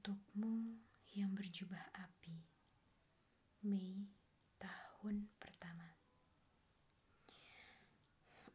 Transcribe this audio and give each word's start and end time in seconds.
Untukmu 0.00 0.80
yang 1.12 1.36
berjubah 1.36 1.92
api, 1.92 2.32
Mei 3.68 4.08
tahun 4.56 5.28
pertama. 5.36 5.84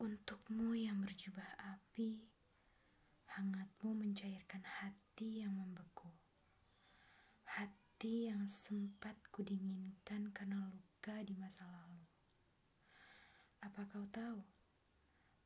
Untukmu 0.00 0.72
yang 0.72 1.04
berjubah 1.04 1.44
api, 1.76 2.32
hangatmu 3.28 3.92
mencairkan 3.92 4.64
hati 4.64 5.44
yang 5.44 5.52
membeku. 5.52 6.08
Hati 7.44 8.32
yang 8.32 8.48
sempat 8.48 9.20
kudinginkan 9.28 10.32
karena 10.32 10.64
luka 10.64 11.20
di 11.28 11.36
masa 11.36 11.68
lalu. 11.68 12.08
Apa 13.60 13.84
kau 13.92 14.08
tahu? 14.08 14.40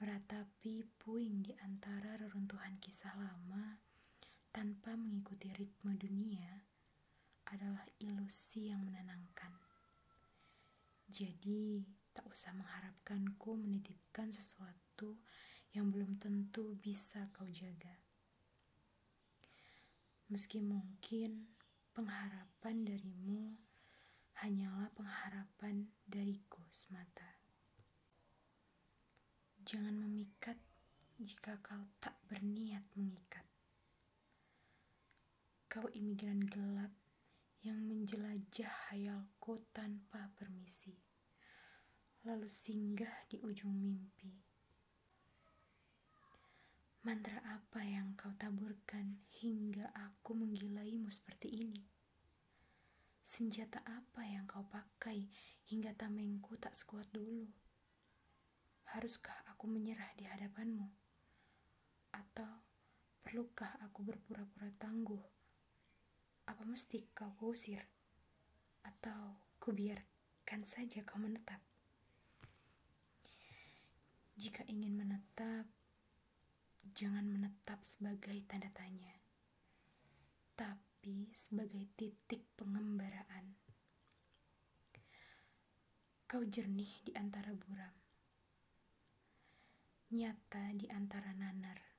Meratapi 0.00 0.88
puing 1.04 1.44
di 1.44 1.52
antara 1.60 2.16
reruntuhan 2.16 2.80
kisah 2.80 3.12
lama 3.12 3.51
mengikuti 5.22 5.54
ritme 5.54 5.94
dunia 5.94 6.50
adalah 7.54 7.86
ilusi 8.02 8.74
yang 8.74 8.82
menenangkan. 8.82 9.54
Jadi, 11.06 11.86
tak 12.10 12.26
usah 12.26 12.50
mengharapkanku 12.58 13.54
menitipkan 13.54 14.34
sesuatu 14.34 15.22
yang 15.78 15.94
belum 15.94 16.18
tentu 16.18 16.74
bisa 16.74 17.30
kau 17.30 17.46
jaga. 17.46 17.94
Meski 20.26 20.58
mungkin 20.58 21.54
pengharapan 21.94 22.82
darimu 22.82 23.54
hanyalah 24.42 24.90
pengharapan 24.98 25.86
dariku 26.02 26.66
semata. 26.74 27.30
Jangan 29.62 29.94
memikat 30.02 30.58
jika 31.22 31.62
kau 31.62 31.86
tak 32.02 32.18
Kau 35.72 35.88
imigran 35.88 36.44
gelap 36.52 36.92
yang 37.64 37.80
menjelajah 37.88 38.92
hayalku 38.92 39.56
tanpa 39.72 40.28
permisi, 40.36 40.92
lalu 42.28 42.44
singgah 42.44 43.24
di 43.24 43.40
ujung 43.40 43.72
mimpi. 43.80 44.36
Mantra 47.08 47.40
apa 47.56 47.80
yang 47.88 48.12
kau 48.20 48.36
taburkan 48.36 49.24
hingga 49.40 49.88
aku 49.96 50.36
menggilaimu 50.36 51.08
seperti 51.08 51.48
ini? 51.64 51.80
Senjata 53.24 53.80
apa 53.80 54.28
yang 54.28 54.44
kau 54.44 54.68
pakai 54.68 55.24
hingga 55.72 55.96
tamengku 55.96 56.52
tak 56.60 56.76
sekuat 56.76 57.08
dulu? 57.16 57.48
Haruskah 58.92 59.48
aku 59.48 59.72
menyerah 59.72 60.12
di 60.20 60.28
hadapanmu? 60.28 60.84
Atau 62.12 62.60
perlukah 63.24 63.72
aku 63.80 64.04
berpura-pura 64.04 64.68
tangguh 64.76 65.40
apa 66.46 66.62
mesti 66.66 67.06
kau 67.14 67.30
kusir? 67.38 67.84
Atau 68.82 69.38
kubiarkan 69.62 70.66
saja 70.66 71.04
kau 71.06 71.20
menetap? 71.22 71.62
Jika 74.32 74.66
ingin 74.66 74.96
menetap, 74.96 75.68
jangan 76.96 77.28
menetap 77.28 77.84
sebagai 77.86 78.42
tanda 78.48 78.72
tanya, 78.74 79.14
tapi 80.58 81.30
sebagai 81.30 81.86
titik 81.94 82.42
pengembaraan. 82.58 83.54
Kau 86.26 86.42
jernih 86.42 86.90
di 87.04 87.12
antara 87.12 87.52
buram, 87.52 87.94
nyata 90.16 90.74
di 90.74 90.88
antara 90.88 91.36
nanar 91.36 91.91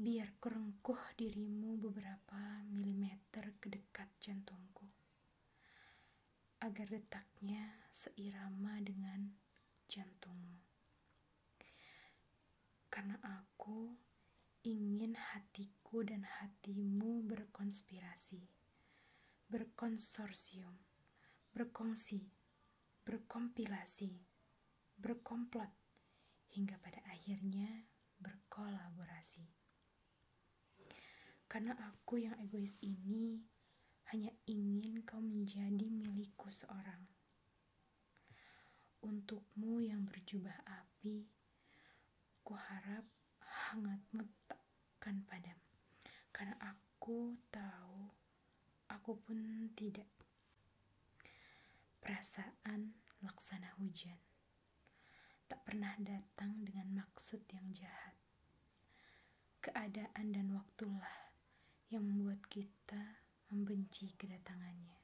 biar 0.00 0.32
kurengkuh 0.40 1.12
dirimu 1.12 1.76
beberapa 1.76 2.64
milimeter 2.72 3.52
ke 3.60 3.68
dekat 3.68 4.08
jantungku, 4.16 4.88
agar 6.64 6.88
detaknya 6.88 7.68
seirama 7.92 8.80
dengan 8.80 9.28
jantungmu. 9.92 10.56
Karena 12.88 13.20
aku 13.20 13.92
ingin 14.64 15.20
hatiku 15.20 16.00
dan 16.00 16.24
hatimu 16.24 17.20
berkonspirasi, 17.28 18.40
berkonsorsium, 19.52 20.80
berkongsi, 21.52 22.24
berkompilasi, 23.04 24.16
berkomplot, 24.96 25.68
hingga 26.56 26.80
pada 26.80 27.04
akhirnya 27.04 27.84
berkolaborasi. 28.16 29.59
Karena 31.50 31.74
aku 31.74 32.22
yang 32.22 32.38
egois 32.38 32.78
ini 32.78 33.42
hanya 34.14 34.30
ingin 34.46 35.02
kau 35.02 35.18
menjadi 35.18 35.90
milikku 35.90 36.46
seorang. 36.46 37.10
Untukmu 39.02 39.82
yang 39.82 40.06
berjubah 40.06 40.54
api, 40.62 41.26
ku 42.46 42.54
harap 42.54 43.02
hangatmu 43.42 44.30
takkan 44.46 45.26
padam. 45.26 45.58
Karena 46.30 46.54
aku 46.62 47.34
tahu, 47.50 48.14
aku 48.86 49.18
pun 49.18 49.66
tidak. 49.74 50.06
Perasaan 51.98 52.94
laksana 53.26 53.74
hujan 53.82 54.22
tak 55.50 55.66
pernah 55.66 55.98
datang 55.98 56.62
dengan 56.62 57.02
maksud 57.02 57.42
yang 57.50 57.74
jahat. 57.74 58.14
Keadaan 59.58 60.30
dan 60.30 60.54
waktulah 60.54 61.19
yang 61.90 62.06
membuat 62.06 62.38
kita 62.46 63.26
membenci 63.50 64.14
kedatangannya. 64.14 64.99